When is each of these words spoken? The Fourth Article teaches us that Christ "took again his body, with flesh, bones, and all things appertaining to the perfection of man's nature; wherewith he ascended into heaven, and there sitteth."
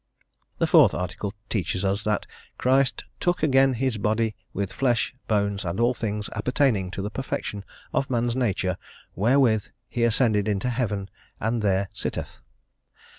The 0.57 0.65
Fourth 0.65 0.95
Article 0.95 1.31
teaches 1.47 1.85
us 1.85 2.01
that 2.05 2.25
Christ 2.57 3.03
"took 3.19 3.43
again 3.43 3.75
his 3.75 3.99
body, 3.99 4.35
with 4.51 4.73
flesh, 4.73 5.13
bones, 5.27 5.63
and 5.63 5.79
all 5.79 5.93
things 5.93 6.27
appertaining 6.35 6.89
to 6.89 7.03
the 7.03 7.11
perfection 7.11 7.63
of 7.93 8.09
man's 8.09 8.35
nature; 8.35 8.77
wherewith 9.13 9.67
he 9.87 10.03
ascended 10.03 10.47
into 10.47 10.69
heaven, 10.69 11.07
and 11.39 11.61
there 11.61 11.87
sitteth." 11.93 12.41